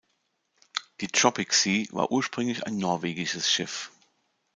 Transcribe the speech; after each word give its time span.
Die 1.01 1.07
"Tropic 1.09 1.53
Sea" 1.53 1.85
war 1.91 2.11
ursprünglich 2.11 2.65
ein 2.65 2.77
norwegisches 2.77 3.51
Schiff. 3.51 3.91